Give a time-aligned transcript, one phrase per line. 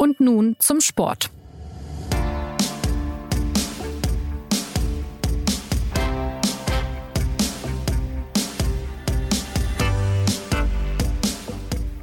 [0.00, 1.28] Und nun zum Sport.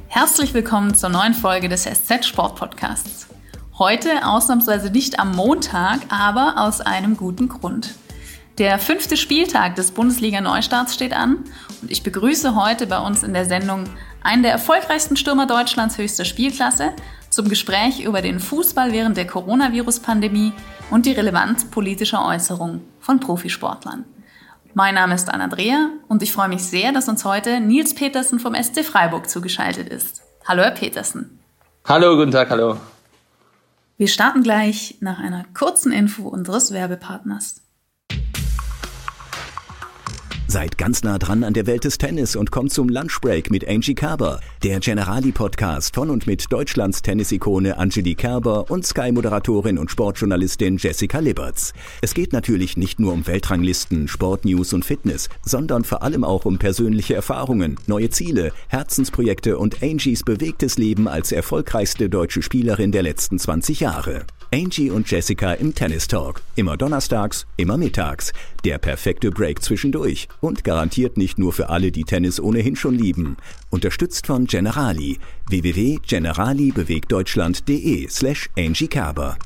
[0.08, 3.28] Herzlich willkommen zur neuen Folge des SZ Sport Podcasts.
[3.78, 7.94] Heute ausnahmsweise nicht am Montag, aber aus einem guten Grund.
[8.58, 11.44] Der fünfte Spieltag des Bundesliga-Neustarts steht an
[11.80, 13.84] und ich begrüße heute bei uns in der Sendung
[14.22, 16.92] einen der erfolgreichsten Stürmer Deutschlands höchster Spielklasse
[17.36, 20.54] zum Gespräch über den Fußball während der Coronavirus-Pandemie
[20.90, 24.06] und die Relevanz politischer Äußerungen von Profisportlern.
[24.72, 28.54] Mein Name ist Anna-Andrea und ich freue mich sehr, dass uns heute Nils Petersen vom
[28.54, 30.22] SC Freiburg zugeschaltet ist.
[30.46, 31.38] Hallo, Herr Petersen.
[31.84, 32.78] Hallo, guten Tag, hallo.
[33.98, 37.65] Wir starten gleich nach einer kurzen Info unseres Werbepartners.
[40.56, 43.94] Seid ganz nah dran an der Welt des Tennis und kommt zum Lunchbreak mit Angie
[43.94, 51.18] Kerber, der Generali-Podcast von und mit Deutschlands Tennisikone Angelique Kerber und Sky-Moderatorin und Sportjournalistin Jessica
[51.18, 51.74] Liberts.
[52.00, 56.56] Es geht natürlich nicht nur um Weltranglisten, Sportnews und Fitness, sondern vor allem auch um
[56.56, 63.38] persönliche Erfahrungen, neue Ziele, Herzensprojekte und Angies bewegtes Leben als erfolgreichste deutsche Spielerin der letzten
[63.38, 64.24] 20 Jahre.
[64.52, 66.42] Angie und Jessica im Tennis Talk.
[66.54, 68.32] Immer donnerstags, immer mittags.
[68.64, 70.28] Der perfekte Break zwischendurch.
[70.40, 73.36] Und garantiert nicht nur für alle, die Tennis ohnehin schon lieben.
[73.70, 75.18] Unterstützt von Generali.
[75.48, 79.36] www.generalibewegtdeutschland.de slash Angie Kerber.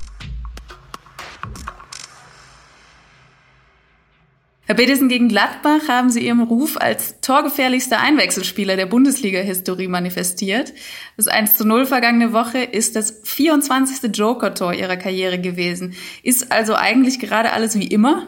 [4.67, 10.71] Herr Petersen, gegen Gladbach haben Sie Ihren Ruf als torgefährlichster Einwechselspieler der Bundesliga-Historie manifestiert.
[11.17, 14.15] Das 1 zu 0 vergangene Woche ist das 24.
[14.15, 15.95] Joker-Tor Ihrer Karriere gewesen.
[16.23, 18.27] Ist also eigentlich gerade alles wie immer?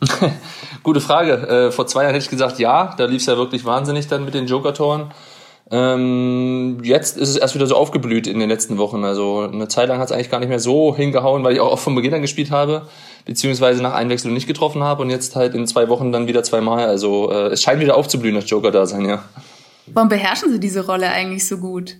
[0.82, 1.32] Gute Frage.
[1.32, 4.24] Äh, vor zwei Jahren hätte ich gesagt, ja, da lief es ja wirklich wahnsinnig dann
[4.24, 5.12] mit den Joker-Toren.
[5.72, 9.04] Ähm, jetzt ist es erst wieder so aufgeblüht in den letzten Wochen.
[9.04, 11.78] Also eine Zeit lang hat es eigentlich gar nicht mehr so hingehauen, weil ich auch
[11.78, 12.88] von Beginn an gespielt habe,
[13.24, 16.86] beziehungsweise nach Einwechslung nicht getroffen habe und jetzt halt in zwei Wochen dann wieder zweimal.
[16.88, 19.24] Also äh, es scheint wieder aufzublühen, das Joker-Dasein, ja.
[19.86, 21.96] Warum beherrschen Sie diese Rolle eigentlich so gut?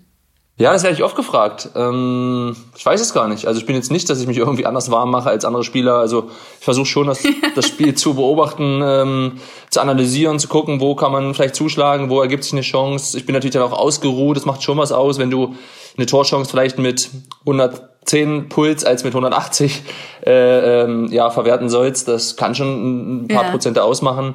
[0.61, 1.71] Ja, das werde ich oft gefragt.
[1.75, 3.47] Ähm, ich weiß es gar nicht.
[3.47, 5.95] Also ich bin jetzt nicht, dass ich mich irgendwie anders warm mache als andere Spieler.
[5.95, 6.29] Also
[6.59, 7.23] ich versuche schon, das,
[7.55, 9.33] das Spiel zu beobachten, ähm,
[9.71, 13.17] zu analysieren, zu gucken, wo kann man vielleicht zuschlagen, wo ergibt sich eine Chance.
[13.17, 14.37] Ich bin natürlich dann auch ausgeruht.
[14.37, 15.55] Das macht schon was aus, wenn du
[15.97, 17.09] eine Torchance vielleicht mit
[17.47, 19.83] 110 Puls als mit 180
[20.27, 22.07] äh, ähm, ja verwerten sollst.
[22.07, 23.51] Das kann schon ein paar ja.
[23.51, 24.35] Prozente ausmachen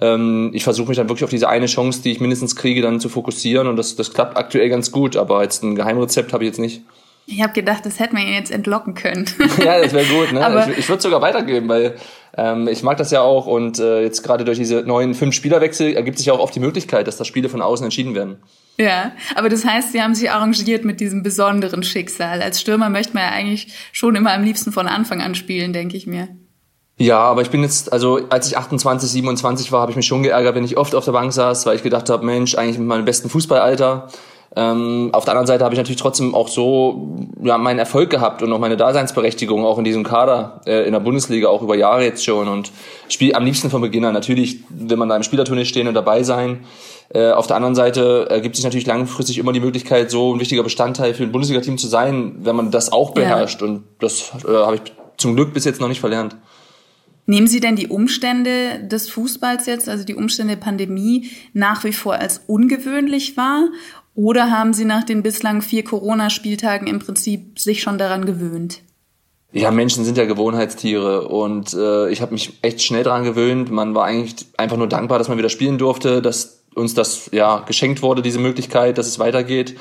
[0.00, 3.00] ähm, ich versuche mich dann wirklich auf diese eine Chance, die ich mindestens kriege, dann
[3.00, 6.48] zu fokussieren und das, das klappt aktuell ganz gut, aber jetzt ein Geheimrezept habe ich
[6.48, 6.82] jetzt nicht.
[7.28, 9.26] Ich habe gedacht, das hätte man ihn jetzt entlocken können.
[9.58, 10.32] ja, das wäre gut.
[10.32, 10.46] Ne?
[10.46, 11.96] Aber ich ich würde sogar weitergeben, weil
[12.36, 15.94] ähm, ich mag das ja auch und äh, jetzt gerade durch diese neuen fünf Spielerwechsel
[15.96, 18.36] ergibt sich ja auch oft die Möglichkeit, dass da Spiele von außen entschieden werden.
[18.78, 22.42] Ja, aber das heißt, Sie haben sich arrangiert mit diesem besonderen Schicksal.
[22.42, 25.96] Als Stürmer möchte man ja eigentlich schon immer am liebsten von Anfang an spielen, denke
[25.96, 26.28] ich mir.
[26.98, 30.22] Ja, aber ich bin jetzt, also als ich 28, 27 war, habe ich mich schon
[30.22, 32.88] geärgert, wenn ich oft auf der Bank saß, weil ich gedacht habe, Mensch, eigentlich mit
[32.88, 34.08] meinem besten Fußballalter.
[34.58, 38.42] Ähm, auf der anderen Seite habe ich natürlich trotzdem auch so ja, meinen Erfolg gehabt
[38.42, 42.04] und auch meine Daseinsberechtigung auch in diesem Kader äh, in der Bundesliga auch über Jahre
[42.04, 42.72] jetzt schon und
[43.08, 44.14] spiele am liebsten von Beginn an.
[44.14, 46.64] Natürlich will man da im Spielerturnier stehen und dabei sein.
[47.10, 50.62] Äh, auf der anderen Seite ergibt sich natürlich langfristig immer die Möglichkeit, so ein wichtiger
[50.62, 53.60] Bestandteil für ein Bundesliga-Team zu sein, wenn man das auch beherrscht.
[53.60, 53.66] Ja.
[53.66, 54.82] Und das äh, habe ich
[55.18, 56.34] zum Glück bis jetzt noch nicht verlernt.
[57.26, 61.92] Nehmen Sie denn die Umstände des Fußballs jetzt, also die Umstände der Pandemie, nach wie
[61.92, 63.68] vor als ungewöhnlich wahr?
[64.14, 68.80] Oder haben Sie nach den bislang vier Corona-Spieltagen im Prinzip sich schon daran gewöhnt?
[69.52, 73.70] Ja, Menschen sind ja Gewohnheitstiere und äh, ich habe mich echt schnell daran gewöhnt.
[73.70, 77.60] Man war eigentlich einfach nur dankbar, dass man wieder spielen durfte, dass uns das ja
[77.60, 79.76] geschenkt wurde, diese Möglichkeit, dass es weitergeht.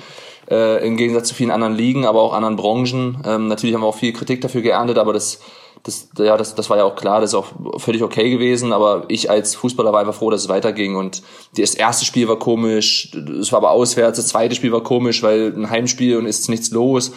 [0.50, 3.22] Äh, Im Gegensatz zu vielen anderen Ligen, aber auch anderen Branchen.
[3.25, 5.39] Ähm, natürlich haben wir auch viel Kritik dafür geerntet, aber das
[5.85, 7.46] das, ja, das, das war ja auch klar, das ist auch
[7.78, 11.22] völlig okay gewesen, aber ich als Fußballer war einfach froh, dass es weiterging und
[11.56, 15.53] das erste Spiel war komisch, es war aber auswärts, das zweite Spiel war komisch, weil
[15.56, 17.12] ein Heimspiel und ist nichts los.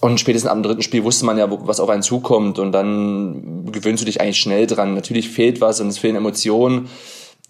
[0.00, 4.00] Und spätestens am dritten Spiel wusste man ja, was auf einen zukommt und dann gewöhnst
[4.00, 4.94] du dich eigentlich schnell dran.
[4.94, 6.88] Natürlich fehlt was und es fehlen Emotionen,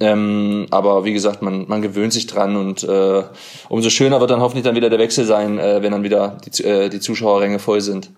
[0.00, 3.22] ähm, aber wie gesagt, man, man gewöhnt sich dran und äh,
[3.68, 6.64] umso schöner wird dann hoffentlich dann wieder der Wechsel sein, äh, wenn dann wieder die,
[6.64, 8.10] äh, die Zuschauerränge voll sind.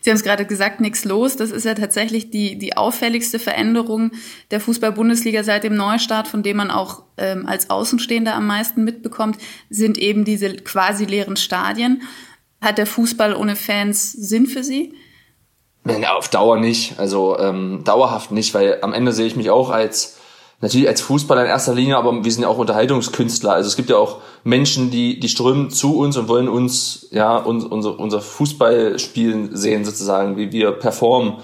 [0.00, 1.36] Sie haben es gerade gesagt, nichts los.
[1.36, 4.12] Das ist ja tatsächlich die, die auffälligste Veränderung
[4.50, 9.38] der Fußball-Bundesliga seit dem Neustart, von dem man auch ähm, als Außenstehender am meisten mitbekommt,
[9.70, 12.02] sind eben diese quasi leeren Stadien.
[12.60, 14.94] Hat der Fußball ohne Fans Sinn für Sie?
[15.84, 16.98] Nein, auf Dauer nicht.
[16.98, 20.17] Also ähm, dauerhaft nicht, weil am Ende sehe ich mich auch als
[20.60, 23.52] natürlich als Fußballer in erster Linie, aber wir sind ja auch Unterhaltungskünstler.
[23.52, 27.36] Also es gibt ja auch Menschen, die, die strömen zu uns und wollen uns, ja,
[27.36, 31.34] uns, unser, unser Fußballspielen sehen sozusagen, wie wir performen.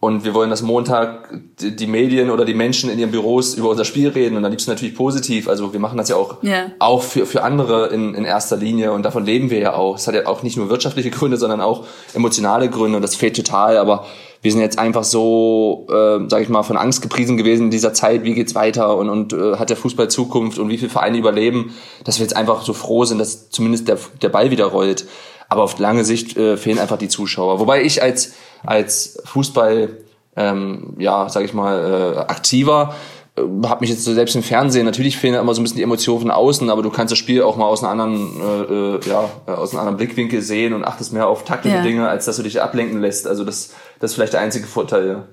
[0.00, 3.86] Und wir wollen, dass Montag die Medien oder die Menschen in ihren Büros über unser
[3.86, 5.48] Spiel reden und dann liebsten natürlich positiv.
[5.48, 6.66] Also wir machen das ja auch, ja.
[6.78, 9.96] auch für, für andere in, in erster Linie und davon leben wir ja auch.
[9.96, 13.34] Es hat ja auch nicht nur wirtschaftliche Gründe, sondern auch emotionale Gründe und das fehlt
[13.34, 13.78] total.
[13.78, 14.04] Aber
[14.44, 17.94] wir sind jetzt einfach so, äh, sage ich mal, von Angst gepriesen gewesen in dieser
[17.94, 21.16] Zeit, wie geht's weiter und, und äh, hat der Fußball Zukunft und wie viele Vereine
[21.16, 21.74] überleben,
[22.04, 25.06] dass wir jetzt einfach so froh sind, dass zumindest der, der Ball wieder rollt.
[25.48, 27.58] Aber auf lange Sicht äh, fehlen einfach die Zuschauer.
[27.58, 29.96] Wobei ich als, als Fußball,
[30.36, 32.94] ähm, ja, sag ich mal, äh, aktiver,
[33.36, 36.20] habe mich jetzt so selbst im Fernsehen, natürlich fehlen immer so ein bisschen die Emotionen
[36.22, 39.28] von außen, aber du kannst das Spiel auch mal aus einem anderen, äh, äh, ja,
[39.46, 41.82] äh, aus einem anderen Blickwinkel sehen und achtest mehr auf taktische ja.
[41.82, 43.26] Dinge, als dass du dich ablenken lässt.
[43.26, 45.24] Also das, das ist vielleicht der einzige Vorteil, ja.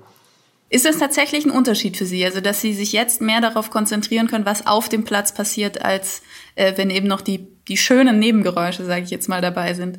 [0.68, 2.24] Ist das tatsächlich ein Unterschied für Sie?
[2.24, 6.22] Also, dass Sie sich jetzt mehr darauf konzentrieren können, was auf dem Platz passiert, als
[6.54, 9.98] äh, wenn eben noch die, die schönen Nebengeräusche, sage ich jetzt mal, dabei sind?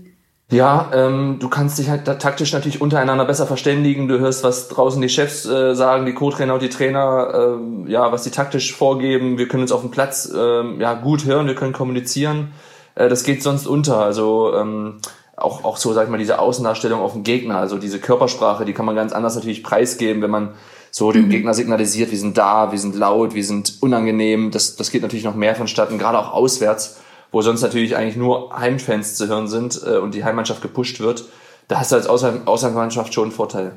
[0.51, 4.07] Ja, ähm, du kannst dich halt taktisch natürlich untereinander besser verständigen.
[4.07, 7.57] Du hörst, was draußen die Chefs äh, sagen, die Co-Trainer und die Trainer,
[7.87, 9.37] äh, ja, was die taktisch vorgeben.
[9.37, 12.51] Wir können uns auf dem Platz äh, ja gut hören, wir können kommunizieren.
[12.95, 13.99] Äh, das geht sonst unter.
[13.99, 14.99] Also ähm,
[15.35, 18.73] auch, auch so, sag ich mal, diese Außendarstellung auf den Gegner, also diese Körpersprache, die
[18.73, 20.53] kann man ganz anders natürlich preisgeben, wenn man
[20.91, 21.29] so dem mhm.
[21.31, 24.51] Gegner signalisiert, wir sind da, wir sind laut, wir sind unangenehm.
[24.51, 26.99] Das, das geht natürlich noch mehr vonstatten, gerade auch auswärts,
[27.33, 31.25] wo sonst natürlich eigentlich nur Heimfans zu hören sind äh, und die Heimmannschaft gepusht wird.
[31.67, 33.73] Da hast du als Außer Außermannschaft schon einen Vorteil.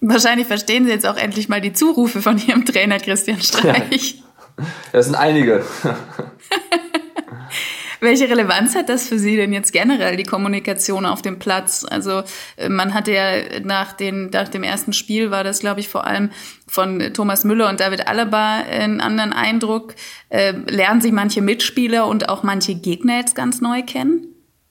[0.00, 4.16] Wahrscheinlich verstehen Sie jetzt auch endlich mal die Zurufe von Ihrem Trainer Christian Streich.
[4.58, 5.64] Ja, das sind einige.
[8.04, 11.86] Welche Relevanz hat das für Sie denn jetzt generell, die Kommunikation auf dem Platz?
[11.88, 12.22] Also
[12.56, 16.06] äh, man hatte ja nach, den, nach dem ersten Spiel war das, glaube ich, vor
[16.06, 16.28] allem
[16.68, 19.94] von Thomas Müller und David Alaba einen anderen Eindruck.
[20.28, 24.26] Äh, lernen Sie manche Mitspieler und auch manche Gegner jetzt ganz neu kennen?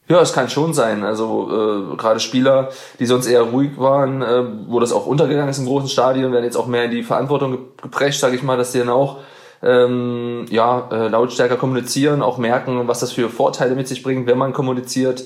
[0.08, 1.04] Ja, es kann schon sein.
[1.04, 2.70] Also äh, gerade Spieler,
[3.00, 6.46] die sonst eher ruhig waren, äh, wo das auch untergegangen ist im großen Stadion, werden
[6.46, 9.22] jetzt auch mehr in die Verantwortung geprescht, sage ich mal, dass die dann auch
[9.64, 14.38] ähm, ja, äh, lautstärker kommunizieren, auch merken, was das für Vorteile mit sich bringt, wenn
[14.38, 15.26] man kommuniziert,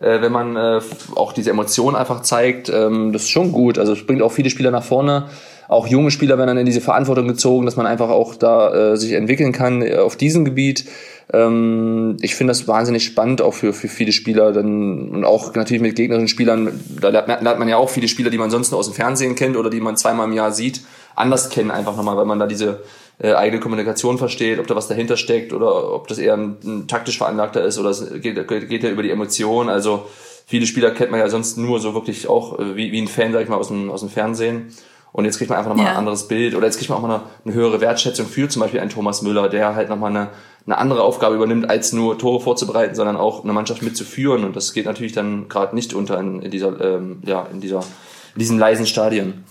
[0.00, 0.80] äh, wenn man äh,
[1.14, 2.68] auch diese Emotionen einfach zeigt.
[2.68, 3.78] Ähm, das ist schon gut.
[3.78, 5.28] Also es bringt auch viele Spieler nach vorne.
[5.68, 8.96] Auch junge Spieler werden dann in diese Verantwortung gezogen, dass man einfach auch da äh,
[8.96, 10.86] sich entwickeln kann äh, auf diesem Gebiet.
[11.30, 15.82] Ähm, ich finde das wahnsinnig spannend auch für, für viele Spieler dann und auch natürlich
[15.82, 16.80] mit gegnerischen Spielern.
[17.00, 19.56] Da lernt, man ja auch viele Spieler, die man sonst nur aus dem Fernsehen kennt
[19.56, 20.80] oder die man zweimal im Jahr sieht,
[21.14, 22.80] anders kennen einfach nochmal, weil man da diese
[23.20, 26.88] äh, eigene Kommunikation versteht, ob da was dahinter steckt oder ob das eher ein, ein
[26.88, 29.68] taktisch veranlagter ist oder es geht, geht ja über die Emotion.
[29.68, 30.06] Also
[30.46, 33.32] viele Spieler kennt man ja sonst nur so wirklich auch äh, wie, wie ein Fan,
[33.32, 34.72] sag ich mal, aus dem, aus dem Fernsehen.
[35.10, 35.92] Und jetzt kriegt man einfach nochmal ja.
[35.92, 38.60] ein anderes Bild oder jetzt kriegt man auch mal eine, eine, höhere Wertschätzung für zum
[38.60, 40.28] Beispiel einen Thomas Müller, der halt nochmal eine,
[40.66, 44.44] eine andere Aufgabe übernimmt, als nur Tore vorzubereiten, sondern auch eine Mannschaft mitzuführen.
[44.44, 47.80] Und das geht natürlich dann gerade nicht unter in, in dieser, ähm, ja, in dieser,
[47.80, 49.44] in diesen leisen Stadien.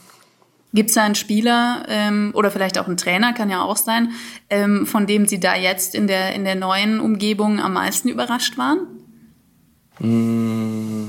[0.74, 4.12] Gibt es da einen Spieler ähm, oder vielleicht auch einen Trainer, kann ja auch sein,
[4.50, 8.58] ähm, von dem Sie da jetzt in der, in der neuen Umgebung am meisten überrascht
[8.58, 8.80] waren?
[10.00, 11.08] Mm,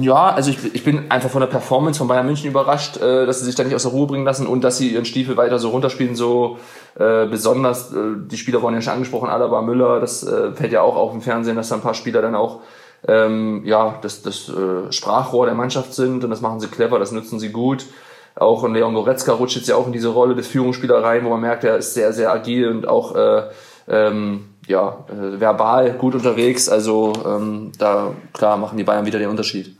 [0.00, 3.40] ja, also ich, ich bin einfach von der Performance von Bayern München überrascht, äh, dass
[3.40, 5.58] sie sich da nicht aus der Ruhe bringen lassen und dass sie ihren Stiefel weiter
[5.58, 6.58] so runterspielen, so
[6.96, 7.92] äh, besonders.
[7.92, 11.14] Äh, die Spieler wurden ja schon angesprochen, Alaba, Müller, das äh, fällt ja auch auf
[11.14, 12.60] im Fernsehen, dass da ein paar Spieler dann auch
[13.06, 17.12] ähm, ja, das, das äh, Sprachrohr der Mannschaft sind und das machen sie clever, das
[17.12, 17.86] nutzen sie gut.
[18.34, 21.40] Auch Leon Goretzka rutscht jetzt ja auch in diese Rolle des Führungsspielers rein, wo man
[21.40, 23.42] merkt, er ist sehr, sehr agil und auch äh,
[23.88, 26.68] ähm, ja, äh, verbal gut unterwegs.
[26.68, 29.76] Also ähm, da klar machen die Bayern wieder den Unterschied.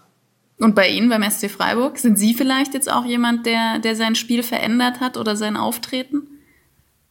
[0.59, 4.15] Und bei Ihnen beim SC Freiburg, sind Sie vielleicht jetzt auch jemand, der, der sein
[4.15, 6.29] Spiel verändert hat oder sein Auftreten?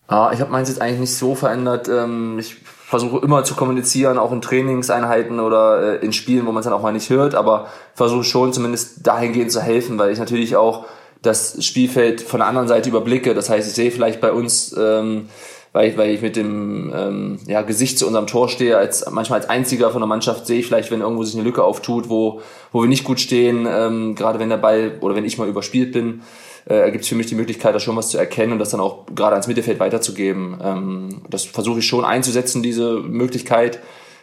[0.07, 1.89] Ah, ich habe meins jetzt eigentlich nicht so verändert.
[1.89, 2.55] Ähm, ich
[2.91, 6.73] versuche immer zu kommunizieren, auch in Trainingseinheiten oder äh, in Spielen, wo man es dann
[6.73, 10.85] auch mal nicht hört, aber versuche schon zumindest dahingehend zu helfen, weil ich natürlich auch
[11.21, 13.33] das Spielfeld von der anderen Seite überblicke.
[13.33, 15.29] Das heißt, ich sehe vielleicht bei uns, ähm,
[15.71, 19.39] weil, ich, weil ich mit dem ähm, ja, Gesicht zu unserem Tor stehe, als manchmal
[19.39, 22.41] als einziger von der Mannschaft sehe ich vielleicht, wenn irgendwo sich eine Lücke auftut, wo,
[22.71, 25.91] wo wir nicht gut stehen, ähm, gerade wenn der Ball oder wenn ich mal überspielt
[25.91, 26.23] bin,
[26.67, 28.79] äh, ergibt es für mich die Möglichkeit, da schon was zu erkennen und das dann
[28.79, 30.59] auch gerade ans Mittelfeld weiterzugeben.
[30.63, 33.79] Ähm, das versuche ich schon einzusetzen, diese Möglichkeit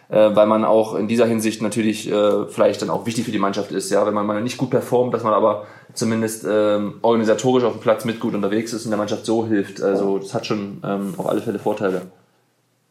[0.08, 3.38] äh, weil man auch in dieser Hinsicht natürlich äh, vielleicht dann auch wichtig für die
[3.38, 7.64] Mannschaft ist, ja, wenn man mal nicht gut performt, dass man aber zumindest ähm, organisatorisch
[7.64, 9.82] auf dem Platz mit gut unterwegs ist und der Mannschaft so hilft.
[9.82, 12.02] Also das hat schon ähm, auf alle Fälle Vorteile.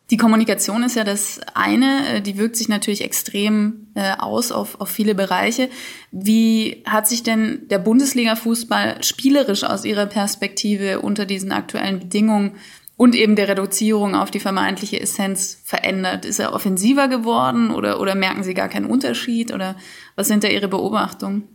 [0.09, 4.79] Die Kommunikation ist ja das eine, äh, die wirkt sich natürlich extrem äh, aus auf,
[4.79, 5.69] auf viele Bereiche.
[6.11, 12.53] Wie hat sich denn der Bundesliga-Fußball spielerisch aus Ihrer Perspektive unter diesen aktuellen Bedingungen
[12.97, 16.25] und eben der Reduzierung auf die vermeintliche Essenz verändert?
[16.25, 19.75] Ist er offensiver geworden oder, oder merken Sie gar keinen Unterschied oder
[20.15, 21.47] was sind da Ihre Beobachtungen?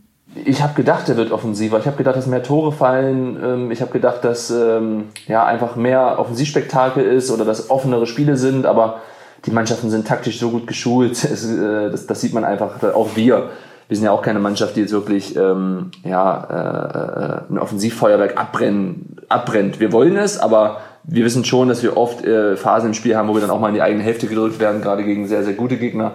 [0.45, 1.79] ich habe gedacht, er wird offensiver.
[1.79, 3.37] Ich habe gedacht, dass mehr Tore fallen.
[3.43, 8.35] Ähm, ich habe gedacht, dass ähm, ja einfach mehr Offensivspektakel ist oder dass offenere Spiele
[8.35, 8.65] sind.
[8.65, 9.01] Aber
[9.45, 11.23] die Mannschaften sind taktisch so gut geschult.
[11.23, 12.81] Es, äh, das, das, sieht man einfach.
[12.93, 13.49] Auch wir.
[13.87, 18.37] Wir sind ja auch keine Mannschaft, die jetzt wirklich ähm, ja, äh, äh, ein Offensivfeuerwerk
[18.37, 19.79] abbrennen, abbrennt.
[19.79, 23.27] Wir wollen es, aber wir wissen schon, dass wir oft äh, Phasen im Spiel haben,
[23.27, 25.53] wo wir dann auch mal in die eigene Hälfte gedrückt werden, gerade gegen sehr, sehr
[25.53, 26.13] gute Gegner.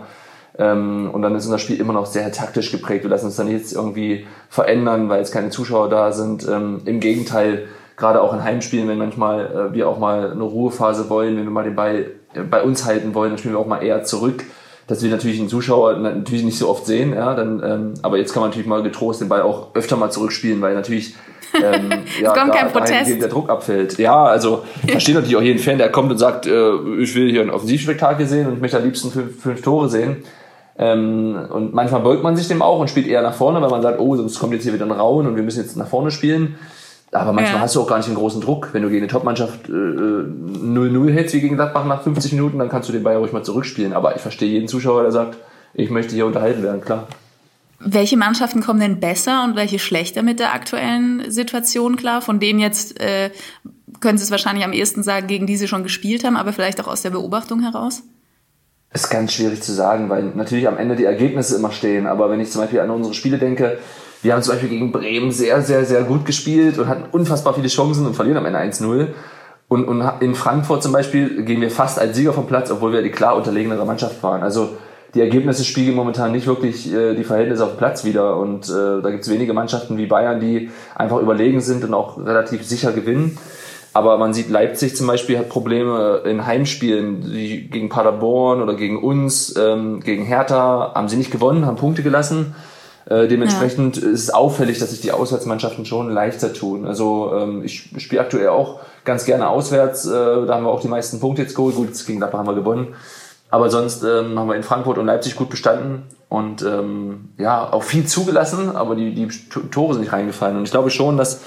[0.59, 3.05] Ähm, und dann ist unser Spiel immer noch sehr taktisch geprägt.
[3.05, 6.47] Wir lassen uns dann jetzt irgendwie verändern, weil jetzt keine Zuschauer da sind.
[6.49, 11.09] Ähm, Im Gegenteil, gerade auch in Heimspielen, wenn manchmal äh, wir auch mal eine Ruhephase
[11.11, 13.67] wollen, wenn wir mal den Ball äh, bei uns halten wollen, dann spielen wir auch
[13.67, 14.45] mal eher zurück.
[14.89, 18.33] Dass wir natürlich einen Zuschauer natürlich nicht so oft sehen, ja, dann, ähm, aber jetzt
[18.33, 21.15] kann man natürlich mal getrost den Ball auch öfter mal zurückspielen, weil natürlich
[21.55, 21.91] ähm,
[22.23, 23.21] ja, kommt da, kein Protest.
[23.21, 23.99] der Druck abfällt.
[23.99, 27.43] Ja, also versteht natürlich auch jeden Fan, der kommt und sagt, äh, ich will hier
[27.43, 30.25] ein Offensivspektakel sehen und ich möchte am liebsten fünf, fünf Tore sehen.
[30.79, 33.83] Ähm, und manchmal beugt man sich dem auch und spielt eher nach vorne, weil man
[33.83, 36.11] sagt, oh, sonst kommt jetzt hier wieder ein Rauen und wir müssen jetzt nach vorne
[36.11, 36.57] spielen.
[37.11, 37.61] Aber manchmal ja.
[37.61, 38.71] hast du auch gar nicht einen großen Druck.
[38.73, 42.69] Wenn du gegen eine Topmannschaft 0-0 äh, hältst wie gegen Gladbach nach 50 Minuten, dann
[42.69, 43.95] kannst du den Ball ruhig mal zurückspielen.
[43.95, 45.39] Aber ich verstehe jeden Zuschauer, der sagt,
[45.73, 47.09] ich möchte hier unterhalten werden, klar.
[47.81, 52.21] Welche Mannschaften kommen denn besser und welche schlechter mit der aktuellen Situation klar?
[52.21, 53.31] Von denen jetzt äh,
[54.01, 56.81] können Sie es wahrscheinlich am ehesten sagen, gegen die Sie schon gespielt haben, aber vielleicht
[56.81, 58.03] auch aus der Beobachtung heraus?
[58.93, 62.07] ist ganz schwierig zu sagen, weil natürlich am Ende die Ergebnisse immer stehen.
[62.07, 63.79] Aber wenn ich zum Beispiel an unsere Spiele denke,
[64.23, 67.69] wir haben zum Beispiel gegen Bremen sehr, sehr, sehr gut gespielt und hatten unfassbar viele
[67.69, 69.09] Chancen und verlieren am Ende 1-0.
[69.69, 73.03] Und, und in Frankfurt zum Beispiel gehen wir fast als Sieger vom Platz, obwohl wir
[73.03, 74.43] die klar unterlegenere Mannschaft waren.
[74.43, 74.71] Also
[75.15, 78.37] die Ergebnisse spiegeln momentan nicht wirklich äh, die Verhältnisse auf dem Platz wieder.
[78.37, 82.19] Und äh, da gibt es wenige Mannschaften wie Bayern, die einfach überlegen sind und auch
[82.19, 83.39] relativ sicher gewinnen.
[83.95, 89.03] Aber man sieht, Leipzig zum Beispiel hat Probleme in Heimspielen, die gegen Paderborn oder gegen
[89.03, 92.55] uns, ähm, gegen Hertha, haben sie nicht gewonnen, haben Punkte gelassen.
[93.09, 94.09] Äh, dementsprechend ja.
[94.09, 96.87] ist es auffällig, dass sich die Auswärtsmannschaften schon leichter tun.
[96.87, 100.07] Also ähm, ich spiele aktuell auch ganz gerne auswärts.
[100.07, 101.75] Äh, da haben wir auch die meisten Punkte jetzt geholt.
[101.75, 102.95] Gut, gegen Gladbach haben wir gewonnen.
[103.51, 107.83] Aber sonst ähm, haben wir in Frankfurt und Leipzig gut bestanden und ähm, ja, auch
[107.83, 109.29] viel zugelassen, aber die, die
[109.71, 110.59] Tore sind nicht reingefallen.
[110.59, 111.41] Und ich glaube schon, dass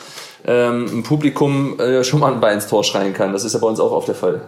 [0.46, 3.34] ähm, ein Publikum äh, schon mal ein Bein ins Tor schreien kann.
[3.34, 4.42] Das ist ja bei uns auch oft der Fall.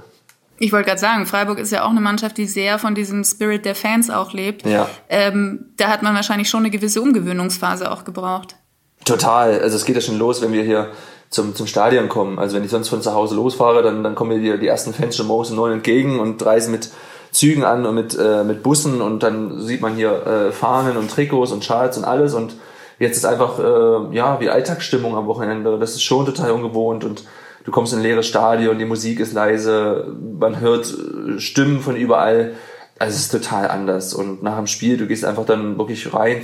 [0.64, 3.66] Ich wollte gerade sagen, Freiburg ist ja auch eine Mannschaft, die sehr von diesem Spirit
[3.66, 4.66] der Fans auch lebt.
[4.66, 4.88] Ja.
[5.10, 8.56] Ähm, da hat man wahrscheinlich schon eine gewisse Umgewöhnungsphase auch gebraucht.
[9.04, 9.60] Total.
[9.60, 10.92] Also es geht ja schon los, wenn wir hier
[11.30, 12.40] zum, zum Stadion kommen.
[12.40, 14.94] Also wenn ich sonst von zu Hause losfahre, dann, dann kommen mir die, die ersten
[14.94, 16.92] Fans schon morgens um neun entgegen und reisen mit
[17.32, 21.12] Zügen an und mit, äh, mit Bussen und dann sieht man hier äh, Fahnen und
[21.12, 22.56] Trikots und Schals und alles und
[23.00, 25.78] Jetzt ist einfach, äh, ja, wie Alltagsstimmung am Wochenende.
[25.80, 27.26] Das ist schon total ungewohnt und
[27.64, 31.96] du kommst in ein leeres Stadion, die Musik ist leise, man hört äh, Stimmen von
[31.96, 32.54] überall.
[33.00, 34.14] Also es ist total anders.
[34.14, 36.42] Und nach dem Spiel, du gehst einfach dann wirklich rein,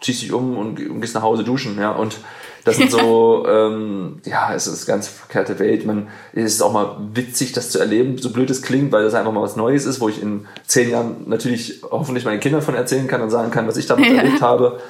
[0.00, 1.92] ziehst dich um und, und gehst nach Hause duschen, ja.
[1.92, 2.18] Und
[2.64, 5.86] das sind so, ähm, ja, es ist ganz verkehrte Welt.
[5.86, 9.14] Man, es ist auch mal witzig, das zu erleben, so blöd es klingt, weil das
[9.14, 12.74] einfach mal was Neues ist, wo ich in zehn Jahren natürlich hoffentlich meinen Kindern von
[12.74, 14.16] erzählen kann und sagen kann, was ich damals ja.
[14.16, 14.80] erlebt habe.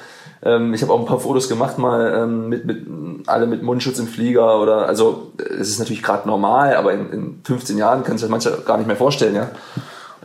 [0.45, 2.85] Ähm, ich habe auch ein paar Fotos gemacht mal ähm, mit, mit
[3.27, 7.39] alle mit Mundschutz im Flieger oder also es ist natürlich gerade normal, aber in, in
[7.43, 9.51] 15 Jahren können sich manche gar nicht mehr vorstellen, ja.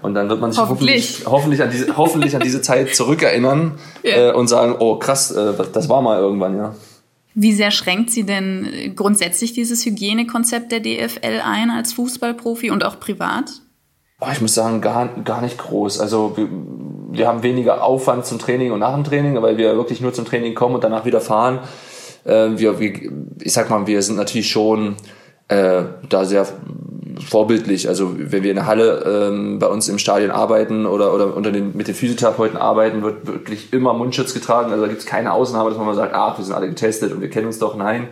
[0.00, 3.78] Und dann wird man sich hoffentlich, hoffentlich, hoffentlich an, diese, hoffentlich an diese Zeit zurückerinnern
[4.04, 4.30] yeah.
[4.30, 6.74] äh, und sagen, oh krass, äh, das war mal irgendwann, ja.
[7.34, 12.98] Wie sehr schränkt sie denn grundsätzlich dieses Hygienekonzept der DFL ein als Fußballprofi und auch
[12.98, 13.62] privat?
[14.32, 16.00] Ich muss sagen, gar, gar nicht groß.
[16.00, 16.34] Also
[17.10, 20.24] wir, haben weniger Aufwand zum Training und nach dem Training, weil wir wirklich nur zum
[20.24, 21.60] Training kommen und danach wieder fahren.
[22.24, 22.92] Äh, wir, wir,
[23.40, 24.96] ich sag mal, wir sind natürlich schon
[25.48, 26.46] äh, da sehr
[27.26, 27.88] vorbildlich.
[27.88, 31.50] Also wenn wir in der Halle ähm, bei uns im Stadion arbeiten oder, oder unter
[31.50, 34.70] den, mit den Physiotherapeuten arbeiten, wird wirklich immer Mundschutz getragen.
[34.70, 37.12] Also da gibt es keine Ausnahme, dass man mal sagt, ach, wir sind alle getestet
[37.12, 37.76] und wir kennen uns doch.
[37.76, 38.08] Nein,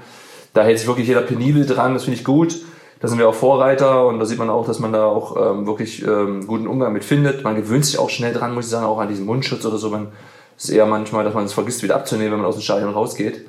[0.55, 1.95] da hält sich wirklich jeder penibel dran.
[1.95, 2.57] Das finde ich gut
[3.00, 5.67] da sind wir auch Vorreiter und da sieht man auch, dass man da auch ähm,
[5.67, 7.45] wirklich ähm, guten Umgang mit findet.
[7.45, 9.91] Man gewöhnt sich auch schnell dran, muss ich sagen, auch an diesen Mundschutz oder so.
[9.91, 10.09] Man
[10.57, 13.47] ist eher manchmal, dass man es vergisst, wieder abzunehmen, wenn man aus dem Stadion rausgeht.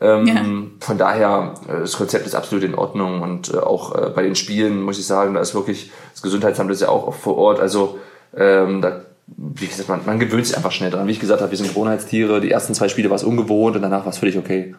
[0.00, 0.44] Ähm, ja.
[0.80, 4.36] Von daher, äh, das Konzept ist absolut in Ordnung und äh, auch äh, bei den
[4.36, 7.98] Spielen muss ich sagen, da ist wirklich, das Gesundheitsamt ist ja auch vor Ort, also
[8.36, 11.06] ähm, da wie gesagt, man, man gewöhnt sich einfach schnell dran.
[11.06, 12.42] Wie ich gesagt habe, wir sind Gewohnheitstiere.
[12.42, 14.74] Die ersten zwei Spiele war es ungewohnt und danach war es völlig okay.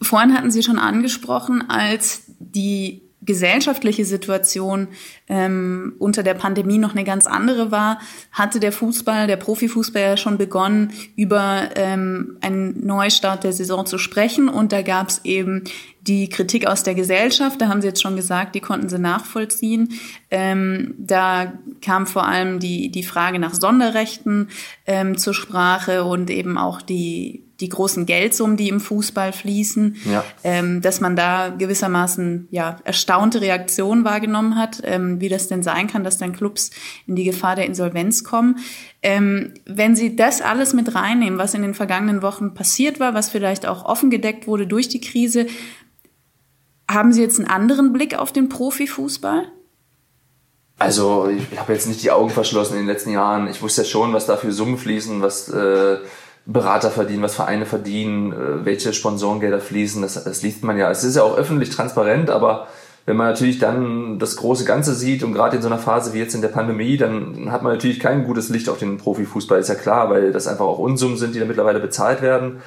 [0.00, 4.88] Vorhin hatten Sie schon angesprochen, als die gesellschaftliche Situation
[5.28, 8.00] ähm, unter der Pandemie noch eine ganz andere war,
[8.32, 13.98] hatte der Fußball, der Profifußball ja schon begonnen, über ähm, einen Neustart der Saison zu
[13.98, 14.48] sprechen.
[14.48, 15.64] Und da gab es eben
[16.06, 19.94] die Kritik aus der Gesellschaft, da haben Sie jetzt schon gesagt, die konnten Sie nachvollziehen.
[20.30, 21.52] Ähm, da
[21.82, 24.48] kam vor allem die, die Frage nach Sonderrechten
[24.86, 30.24] ähm, zur Sprache und eben auch die, die großen Geldsummen, die im Fußball fließen, ja.
[30.44, 35.86] ähm, dass man da gewissermaßen ja erstaunte Reaktionen wahrgenommen hat, ähm, wie das denn sein
[35.86, 36.70] kann, dass dann Clubs
[37.06, 38.58] in die Gefahr der Insolvenz kommen.
[39.02, 43.30] Ähm, wenn Sie das alles mit reinnehmen, was in den vergangenen Wochen passiert war, was
[43.30, 45.46] vielleicht auch offen gedeckt wurde durch die Krise,
[46.90, 49.50] haben Sie jetzt einen anderen Blick auf den Profifußball?
[50.78, 53.48] Also ich habe jetzt nicht die Augen verschlossen in den letzten Jahren.
[53.48, 55.98] Ich wusste ja schon, was da für Summen fließen, was äh,
[56.46, 60.00] Berater verdienen, was Vereine verdienen, äh, welche Sponsorengelder fließen.
[60.00, 60.90] Das, das liest man ja.
[60.90, 62.68] Es ist ja auch öffentlich transparent, aber
[63.04, 66.18] wenn man natürlich dann das große Ganze sieht und gerade in so einer Phase wie
[66.18, 69.68] jetzt in der Pandemie, dann hat man natürlich kein gutes Licht auf den Profifußball, ist
[69.68, 72.62] ja klar, weil das einfach auch Unsummen sind, die da mittlerweile bezahlt werden.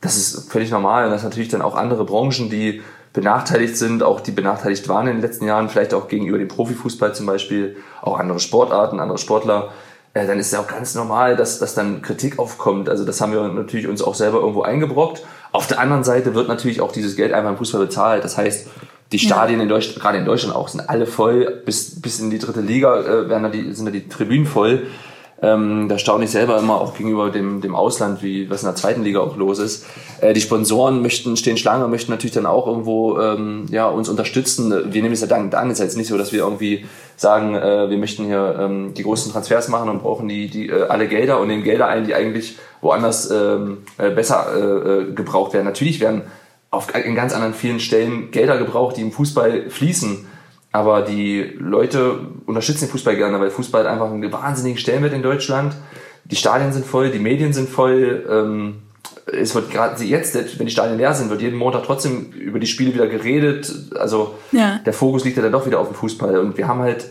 [0.00, 1.04] Das ist völlig normal.
[1.06, 5.16] Und das natürlich dann auch andere Branchen, die benachteiligt sind, auch die benachteiligt waren in
[5.16, 9.72] den letzten Jahren, vielleicht auch gegenüber dem Profifußball zum Beispiel, auch andere Sportarten, andere Sportler,
[10.14, 12.88] äh, dann ist ja auch ganz normal, dass, dass dann Kritik aufkommt.
[12.88, 15.24] Also das haben wir natürlich uns auch selber irgendwo eingebrockt.
[15.52, 18.24] Auf der anderen Seite wird natürlich auch dieses Geld einfach im Fußball bezahlt.
[18.24, 18.66] Das heißt,
[19.12, 19.62] die Stadien ja.
[19.64, 23.00] in Deutschland, gerade in Deutschland auch, sind alle voll, bis, bis in die dritte Liga
[23.00, 24.86] äh, werden da die, sind da die Tribünen voll.
[25.42, 28.76] Ähm, da staune ich selber immer auch gegenüber dem, dem Ausland, wie was in der
[28.76, 29.84] zweiten Liga auch los ist.
[30.20, 34.92] Äh, die Sponsoren möchten, stehen Schlange, möchten natürlich dann auch irgendwo ähm, ja, uns unterstützen.
[34.92, 35.68] Wir nehmen es ja dankend an.
[35.68, 39.02] Es ist jetzt nicht so, dass wir irgendwie sagen, äh, wir möchten hier ähm, die
[39.02, 42.14] großen Transfers machen und brauchen die, die äh, alle Gelder und nehmen Gelder ein, die
[42.14, 45.64] eigentlich woanders ähm, äh, besser äh, äh gebraucht werden.
[45.64, 46.22] Natürlich werden
[46.70, 50.26] auf, in ganz anderen vielen Stellen Gelder gebraucht, die im Fußball fließen.
[50.72, 55.22] Aber die Leute unterstützen den Fußball gerne, weil Fußball hat einfach einen wahnsinnigen Stellenwert in
[55.22, 55.74] Deutschland.
[56.24, 58.26] Die Stadien sind voll, die Medien sind voll.
[58.28, 58.82] Ähm,
[59.26, 62.66] es wird gerade jetzt, wenn die Stadien leer sind, wird jeden Montag trotzdem über die
[62.66, 63.70] Spiele wieder geredet.
[63.98, 64.80] Also ja.
[64.84, 66.38] der Fokus liegt ja dann doch wieder auf dem Fußball.
[66.38, 67.06] Und wir haben halt,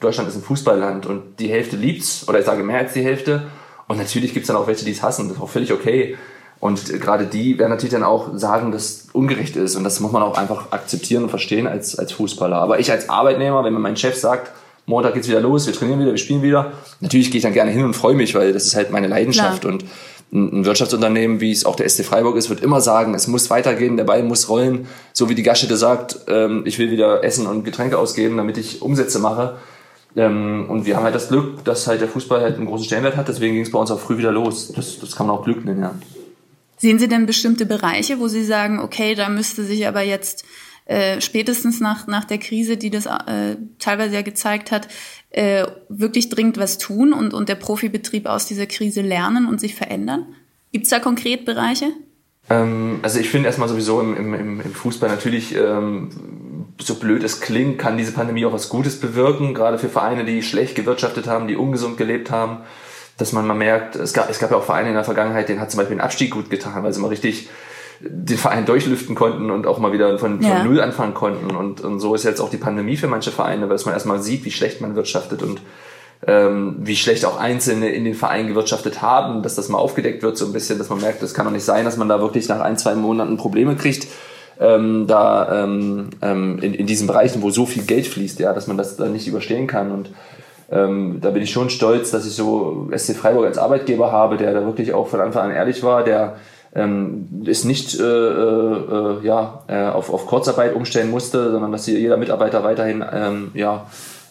[0.00, 3.46] Deutschland ist ein Fußballland und die Hälfte liebt's, oder ich sage mehr als die Hälfte.
[3.86, 5.28] Und natürlich gibt's dann auch welche, die es hassen.
[5.28, 6.16] Das ist auch völlig okay.
[6.64, 9.76] Und gerade die werden natürlich dann auch sagen, dass es ungerecht ist.
[9.76, 12.56] Und das muss man auch einfach akzeptieren und verstehen als, als Fußballer.
[12.56, 14.50] Aber ich als Arbeitnehmer, wenn mir mein Chef sagt,
[14.86, 17.70] Montag geht's wieder los, wir trainieren wieder, wir spielen wieder, natürlich gehe ich dann gerne
[17.70, 19.60] hin und freue mich, weil das ist halt meine Leidenschaft.
[19.60, 19.74] Klar.
[19.74, 19.84] Und
[20.32, 23.98] ein Wirtschaftsunternehmen, wie es auch der SC Freiburg ist, wird immer sagen, es muss weitergehen,
[23.98, 24.86] der Ball muss rollen.
[25.12, 28.80] So wie die Gaststätte sagt, ähm, ich will wieder Essen und Getränke ausgeben, damit ich
[28.80, 29.56] Umsätze mache.
[30.16, 33.18] Ähm, und wir haben halt das Glück, dass halt der Fußball halt einen großen Stellenwert
[33.18, 34.72] hat, deswegen ging es bei uns auch früh wieder los.
[34.74, 35.94] Das, das kann man auch Glück nennen, ja.
[36.76, 40.44] Sehen Sie denn bestimmte Bereiche, wo Sie sagen, okay, da müsste sich aber jetzt
[40.86, 44.88] äh, spätestens nach, nach der Krise, die das äh, teilweise ja gezeigt hat,
[45.30, 49.74] äh, wirklich dringend was tun und, und der Profibetrieb aus dieser Krise lernen und sich
[49.74, 50.26] verändern?
[50.72, 51.86] Gibt es da konkret Bereiche?
[52.50, 56.10] Ähm, also ich finde erstmal sowieso im, im, im Fußball natürlich, ähm,
[56.78, 60.42] so blöd es klingt, kann diese Pandemie auch was Gutes bewirken, gerade für Vereine, die
[60.42, 62.58] schlecht gewirtschaftet haben, die ungesund gelebt haben
[63.16, 65.60] dass man mal merkt, es gab, es gab ja auch Vereine in der Vergangenheit, denen
[65.60, 67.48] hat zum Beispiel ein Abstieg gut getan, weil sie mal richtig
[68.00, 70.56] den Verein durchlüften konnten und auch mal wieder von, ja.
[70.56, 71.54] von Null anfangen konnten.
[71.54, 74.44] Und, und so ist jetzt auch die Pandemie für manche Vereine, weil man erstmal sieht,
[74.44, 75.60] wie schlecht man wirtschaftet und
[76.26, 80.36] ähm, wie schlecht auch Einzelne in den Verein gewirtschaftet haben, dass das mal aufgedeckt wird
[80.36, 82.48] so ein bisschen, dass man merkt, das kann doch nicht sein, dass man da wirklich
[82.48, 84.06] nach ein, zwei Monaten Probleme kriegt.
[84.58, 88.66] Ähm, da ähm, ähm in, in diesen Bereichen, wo so viel Geld fließt, ja, dass
[88.66, 89.90] man das da nicht überstehen kann.
[89.90, 90.10] Und
[90.70, 94.54] ähm, da bin ich schon stolz, dass ich so SC Freiburg als Arbeitgeber habe, der
[94.54, 96.36] da wirklich auch von Anfang an ehrlich war, der
[96.74, 102.16] ähm, es nicht äh, äh, ja, äh, auf, auf Kurzarbeit umstellen musste, sondern dass jeder
[102.16, 103.86] Mitarbeiter weiterhin ähm, ja,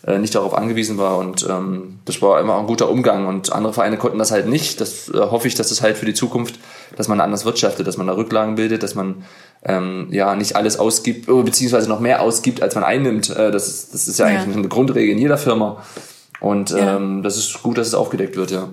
[0.06, 1.18] äh, nicht darauf angewiesen war.
[1.18, 3.28] Und ähm, das war immer ein guter Umgang.
[3.28, 4.82] Und andere Vereine konnten das halt nicht.
[4.82, 6.60] Das äh, hoffe ich, dass es halt für die Zukunft,
[6.98, 9.24] dass man anders wirtschaftet, dass man da Rücklagen bildet, dass man
[9.64, 13.30] ähm, ja nicht alles ausgibt, beziehungsweise noch mehr ausgibt, als man einnimmt.
[13.30, 15.82] Äh, das, ist, das ist ja, ja eigentlich eine Grundregel in jeder Firma.
[16.44, 16.98] Und ja.
[16.98, 18.68] ähm, das ist gut, dass es aufgedeckt wird, ja.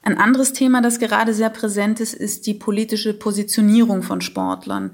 [0.00, 4.92] Ein anderes Thema, das gerade sehr präsent ist, ist die politische Positionierung von Sportlern.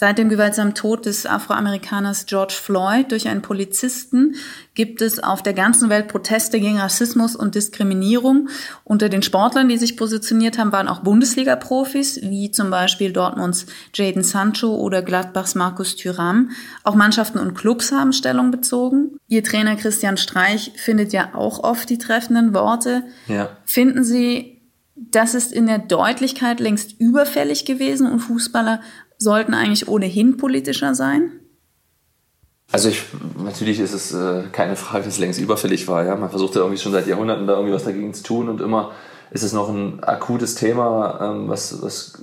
[0.00, 4.36] Seit dem gewaltsamen Tod des Afroamerikaners George Floyd durch einen Polizisten
[4.74, 8.48] gibt es auf der ganzen Welt Proteste gegen Rassismus und Diskriminierung.
[8.84, 14.22] Unter den Sportlern, die sich positioniert haben, waren auch Bundesliga-Profis, wie zum Beispiel Dortmunds Jaden
[14.22, 16.52] Sancho oder Gladbachs Markus Thüram.
[16.84, 19.18] Auch Mannschaften und Clubs haben Stellung bezogen.
[19.26, 23.02] Ihr Trainer Christian Streich findet ja auch oft die treffenden Worte.
[23.26, 23.48] Ja.
[23.64, 24.54] Finden Sie
[25.10, 28.80] das ist in der Deutlichkeit längst überfällig gewesen und Fußballer
[29.18, 31.32] sollten eigentlich ohnehin politischer sein?
[32.70, 33.02] Also ich,
[33.42, 36.04] natürlich ist es äh, keine Frage, dass es längst überfällig war.
[36.04, 36.16] Ja?
[36.16, 38.92] Man versucht ja irgendwie schon seit Jahrhunderten da irgendwie was dagegen zu tun und immer
[39.30, 42.14] ist es noch ein akutes Thema, ähm, was, was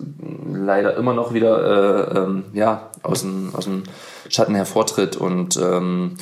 [0.48, 3.84] leider immer noch wieder äh, ähm, ja, aus, dem, aus dem
[4.30, 5.16] Schatten hervortritt.
[5.16, 6.16] Und ähm,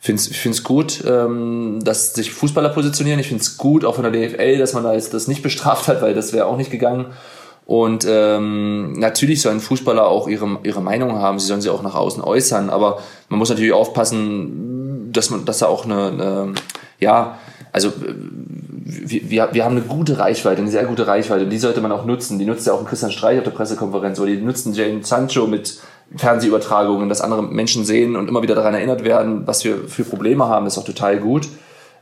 [0.00, 3.20] find's, ich finde es gut, ähm, dass sich Fußballer positionieren.
[3.20, 5.86] Ich finde es gut, auch von der DFL, dass man da jetzt das nicht bestraft
[5.88, 7.06] hat, weil das wäre auch nicht gegangen.
[7.66, 11.94] Und ähm, natürlich sollen Fußballer auch ihre, ihre Meinung haben, sie sollen sie auch nach
[11.94, 12.98] außen äußern, aber
[13.30, 16.54] man muss natürlich aufpassen, dass man, dass da auch eine, eine
[17.00, 17.38] ja,
[17.72, 21.90] also wir, wir haben eine gute Reichweite, eine sehr gute Reichweite und die sollte man
[21.90, 22.38] auch nutzen.
[22.38, 25.80] Die nutzt ja auch Christian Streich auf der Pressekonferenz oder die nutzen Jane Sancho mit
[26.16, 30.46] Fernsehübertragungen, dass andere Menschen sehen und immer wieder daran erinnert werden, was wir für Probleme
[30.46, 31.48] haben, ist auch total gut.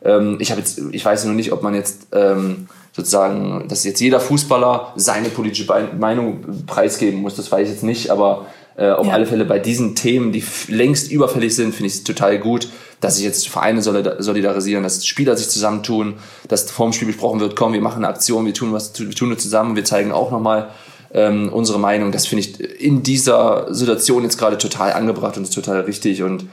[0.05, 4.01] Ähm, ich habe jetzt, ich weiß nur nicht, ob man jetzt ähm, sozusagen, dass jetzt
[4.01, 5.67] jeder Fußballer seine politische
[5.99, 9.13] Meinung preisgeben muss, das weiß ich jetzt nicht, aber äh, auf ja.
[9.13, 12.69] alle Fälle bei diesen Themen, die längst überfällig sind, finde ich es total gut,
[13.01, 16.15] dass sich jetzt Vereine solidarisieren, dass Spieler sich zusammentun,
[16.49, 19.31] dass vorm Spiel besprochen wird, komm, wir machen eine Aktion, wir tun was, wir tun
[19.31, 20.71] wir zusammen, wir zeigen auch nochmal
[21.13, 22.13] ähm, unsere Meinung.
[22.13, 26.23] Das finde ich in dieser Situation jetzt gerade total angebracht und ist total richtig.
[26.23, 26.47] Und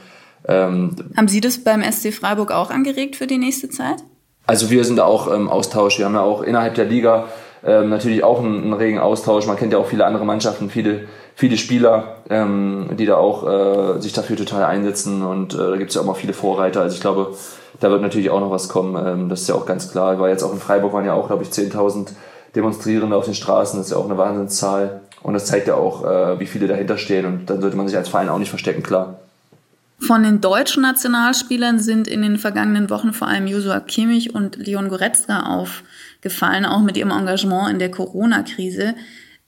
[0.46, 4.02] ähm, haben Sie das beim SC Freiburg auch angeregt für die nächste Zeit?
[4.46, 5.98] Also wir sind da auch im Austausch.
[5.98, 7.26] Wir haben ja auch innerhalb der Liga
[7.64, 9.46] ähm, natürlich auch einen, einen, regen Austausch.
[9.46, 11.06] Man kennt ja auch viele andere Mannschaften, viele
[11.40, 15.88] viele Spieler, ähm, die da auch äh, sich dafür total einsetzen und äh, da gibt
[15.88, 16.82] es ja auch mal viele Vorreiter.
[16.82, 17.34] Also ich glaube,
[17.80, 18.94] da wird natürlich auch noch was kommen.
[19.06, 20.20] Ähm, das ist ja auch ganz klar.
[20.20, 22.08] War jetzt auch in Freiburg waren ja auch, glaube ich, 10.000
[22.54, 23.78] Demonstrierende auf den Straßen.
[23.78, 25.00] Das ist ja auch eine Wahnsinnszahl.
[25.22, 27.24] Und das zeigt ja auch, äh, wie viele dahinter stehen.
[27.24, 29.20] Und dann sollte man sich als Verein auch nicht verstecken, klar.
[30.10, 30.84] Von den deutschen
[31.78, 36.96] sind in den vergangenen Wochen vor allem Joshua Kimmich und Leon Goretzka aufgefallen, auch mit
[36.96, 38.96] ihrem Engagement in der Corona-Krise.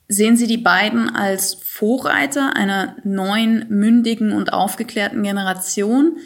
[0.06, 6.18] Sehen Sie die beiden als Vorreiter einer neuen, mündigen und aufgeklärten Generation?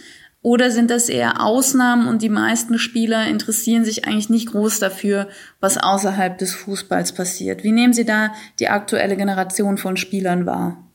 [0.42, 5.28] Oder sind das eher Ausnahmen und die meisten Spieler interessieren sich eigentlich nicht groß dafür,
[5.60, 7.64] was außerhalb des Fußballs passiert?
[7.64, 10.85] Wie nehmen Sie da die aktuelle Generation von Spielern wahr?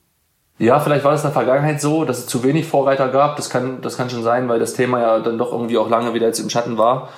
[0.58, 3.36] Ja, vielleicht war das in der Vergangenheit so, dass es zu wenig Vorreiter gab.
[3.36, 6.14] Das kann, das kann schon sein, weil das Thema ja dann doch irgendwie auch lange
[6.14, 7.08] wieder jetzt im Schatten war.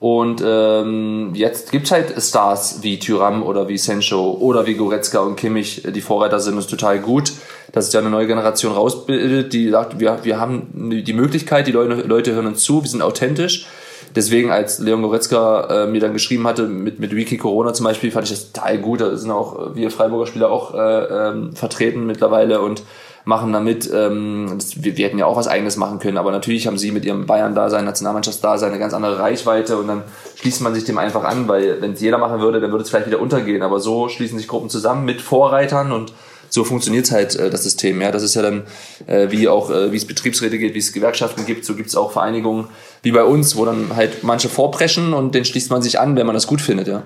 [0.00, 5.36] Und ähm, jetzt gibt's halt Stars wie Tyram oder wie Sencho oder wie Goretzka und
[5.36, 7.32] Kimmich, die Vorreiter sind, ist total gut,
[7.72, 11.72] dass es ja eine neue Generation rausbildet, die sagt, wir, wir haben die Möglichkeit, die
[11.72, 13.66] Leute, Leute hören uns zu, wir sind authentisch.
[14.14, 18.10] Deswegen, als Leon Goretzka äh, mir dann geschrieben hatte, mit, mit Wiki Corona zum Beispiel,
[18.10, 19.00] fand ich das total gut.
[19.00, 22.82] Da sind auch wir Freiburger Spieler auch äh, ähm, vertreten mittlerweile und
[23.24, 23.90] machen damit.
[23.92, 26.90] Ähm, das, wir, wir hätten ja auch was Eigenes machen können, aber natürlich haben sie
[26.90, 30.02] mit ihrem Bayern-Dasein, Nationalmannschaftsdasein eine ganz andere Reichweite und dann
[30.36, 32.90] schließt man sich dem einfach an, weil wenn es jeder machen würde, dann würde es
[32.90, 33.62] vielleicht wieder untergehen.
[33.62, 36.12] Aber so schließen sich Gruppen zusammen mit Vorreitern und
[36.48, 38.00] so funktioniert halt äh, das System.
[38.02, 38.64] Ja, das ist ja dann
[39.06, 41.96] äh, wie auch äh, wie es Betriebsräte gibt, wie es Gewerkschaften gibt, so gibt es
[41.96, 42.66] auch Vereinigungen
[43.02, 46.26] wie bei uns, wo dann halt manche vorpreschen und den schließt man sich an, wenn
[46.26, 46.88] man das gut findet.
[46.88, 47.02] Ja.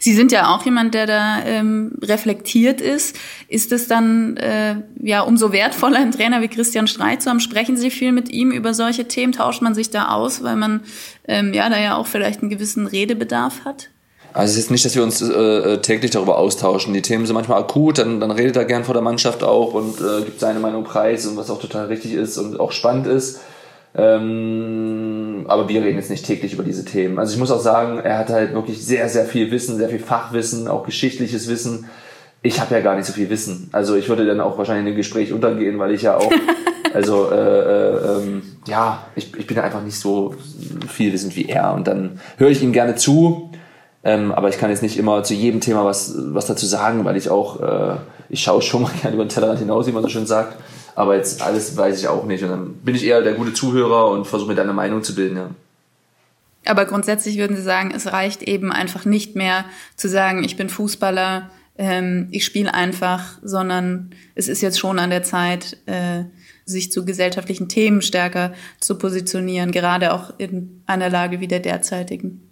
[0.00, 3.16] Sie sind ja auch jemand, der da ähm, reflektiert ist.
[3.48, 7.40] Ist es dann äh, ja umso wertvoller, einen Trainer wie Christian Streit zu haben?
[7.40, 9.32] Sprechen Sie viel mit ihm über solche Themen?
[9.32, 10.80] Tauscht man sich da aus, weil man
[11.28, 13.90] ähm, ja da ja auch vielleicht einen gewissen Redebedarf hat?
[14.32, 16.94] Also es ist nicht, dass wir uns äh, täglich darüber austauschen.
[16.94, 20.00] Die Themen sind manchmal akut, dann, dann redet er gern vor der Mannschaft auch und
[20.00, 23.40] äh, gibt seine Meinung preis und was auch total richtig ist und auch spannend ist.
[23.94, 27.18] Ähm, aber wir reden jetzt nicht täglich über diese Themen.
[27.18, 29.98] Also ich muss auch sagen, er hat halt wirklich sehr, sehr viel Wissen, sehr viel
[29.98, 31.86] Fachwissen, auch geschichtliches Wissen.
[32.42, 33.68] Ich habe ja gar nicht so viel Wissen.
[33.72, 36.32] Also ich würde dann auch wahrscheinlich in dem Gespräch untergehen, weil ich ja auch,
[36.94, 40.34] also äh, äh, ähm, ja, ich, ich bin einfach nicht so
[40.88, 41.74] viel wissend wie er.
[41.74, 43.50] Und dann höre ich ihm gerne zu,
[44.04, 47.16] ähm, aber ich kann jetzt nicht immer zu jedem Thema was, was dazu sagen, weil
[47.16, 47.96] ich auch, äh,
[48.28, 50.56] ich schaue schon mal gerne über den Tellerrand hinaus, wie man so schön sagt.
[51.00, 52.44] Aber jetzt alles weiß ich auch nicht.
[52.44, 55.36] Und dann bin ich eher der gute Zuhörer und versuche mir deine Meinung zu bilden,
[55.36, 55.50] ja.
[56.66, 59.64] Aber grundsätzlich würden Sie sagen, es reicht eben einfach nicht mehr
[59.96, 65.08] zu sagen, ich bin Fußballer, ähm, ich spiele einfach, sondern es ist jetzt schon an
[65.08, 66.24] der Zeit, äh,
[66.66, 72.46] sich zu gesellschaftlichen Themen stärker zu positionieren, gerade auch in einer Lage wie der derzeitigen.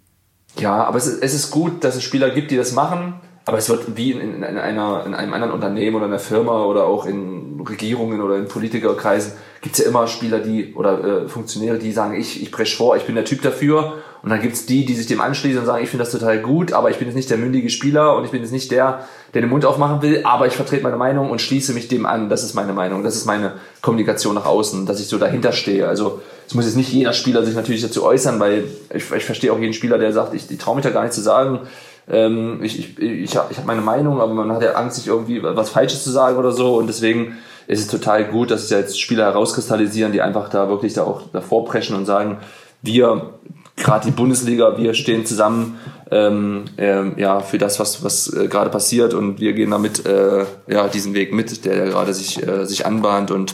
[0.57, 3.21] Ja, aber es ist, es ist gut, dass es Spieler gibt, die das machen.
[3.49, 6.85] Aber es wird wie in, in, einer, in einem anderen Unternehmen oder einer Firma oder
[6.85, 9.31] auch in Regierungen oder in Politikerkreisen
[9.61, 12.95] gibt es ja immer Spieler, die oder äh, Funktionäre, die sagen, ich, ich presche vor,
[12.95, 13.95] ich bin der Typ dafür.
[14.21, 16.39] Und dann gibt es die, die sich dem anschließen und sagen, ich finde das total
[16.41, 19.05] gut, aber ich bin jetzt nicht der mündige Spieler und ich bin jetzt nicht der,
[19.33, 22.29] der den Mund aufmachen will, aber ich vertrete meine Meinung und schließe mich dem an.
[22.29, 25.87] Das ist meine Meinung, das ist meine Kommunikation nach außen, dass ich so dahinter stehe.
[25.87, 29.51] Also es muss jetzt nicht jeder Spieler sich natürlich dazu äußern, weil ich, ich verstehe
[29.53, 31.61] auch jeden Spieler, der sagt, ich, ich traue mich da gar nicht zu sagen,
[32.09, 35.07] ähm, ich, ich, ich habe ich hab meine Meinung, aber man hat ja Angst, sich
[35.07, 36.77] irgendwie was Falsches zu sagen oder so.
[36.77, 40.93] Und deswegen ist es total gut, dass es jetzt Spieler herauskristallisieren, die einfach da wirklich
[40.93, 42.37] da auch davor preschen und sagen,
[42.81, 43.33] wir,
[43.75, 45.77] gerade die Bundesliga, wir stehen zusammen
[46.11, 49.13] ähm, ähm, ja, für das, was, was äh, gerade passiert.
[49.13, 53.29] Und wir gehen damit äh, ja, diesen Weg mit, der, gerade sich, äh, sich anbahnt.
[53.29, 53.53] Und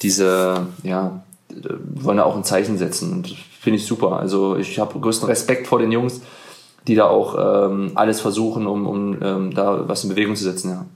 [0.00, 1.22] diese, ja,
[1.94, 3.12] wollen da auch ein Zeichen setzen.
[3.12, 4.18] Und finde ich super.
[4.18, 6.22] Also ich habe größten Respekt vor den Jungs,
[6.90, 10.70] die da auch ähm, alles versuchen, um, um ähm, da was in Bewegung zu setzen,
[10.70, 10.86] ja.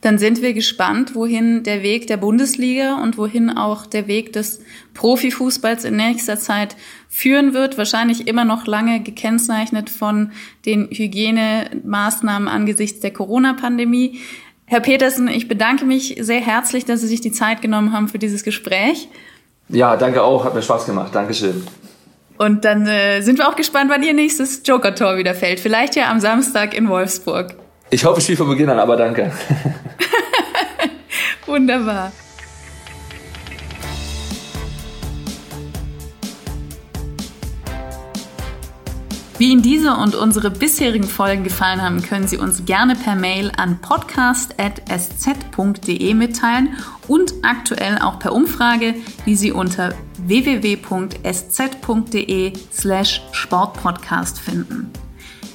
[0.00, 4.60] Dann sind wir gespannt, wohin der Weg der Bundesliga und wohin auch der Weg des
[4.94, 6.76] Profifußballs in nächster Zeit
[7.08, 7.78] führen wird.
[7.78, 10.30] Wahrscheinlich immer noch lange gekennzeichnet von
[10.66, 14.20] den Hygienemaßnahmen angesichts der Corona-Pandemie.
[14.66, 18.20] Herr Petersen, ich bedanke mich sehr herzlich, dass Sie sich die Zeit genommen haben für
[18.20, 19.08] dieses Gespräch.
[19.68, 20.44] Ja, danke auch.
[20.44, 21.12] Hat mir Spaß gemacht.
[21.12, 21.66] Dankeschön.
[22.38, 25.60] Und dann äh, sind wir auch gespannt, wann Ihr nächstes Joker-Tor wieder fällt.
[25.60, 27.54] Vielleicht ja am Samstag in Wolfsburg.
[27.90, 29.32] Ich hoffe, ich spiele von Beginn an, aber danke.
[31.46, 32.12] Wunderbar.
[39.38, 43.52] Wie Ihnen diese und unsere bisherigen Folgen gefallen haben, können Sie uns gerne per Mail
[43.56, 46.70] an podcast.sz.de mitteilen
[47.06, 48.96] und aktuell auch per Umfrage,
[49.26, 49.94] die Sie unter
[50.26, 50.82] www.sz.de
[52.72, 54.90] slash Sportpodcast finden.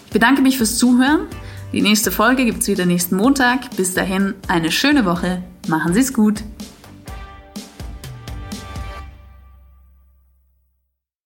[0.05, 1.27] Ich bedanke mich fürs Zuhören.
[1.73, 3.75] Die nächste Folge gibt es wieder nächsten Montag.
[3.75, 5.43] Bis dahin eine schöne Woche.
[5.67, 6.41] Machen Sie es gut.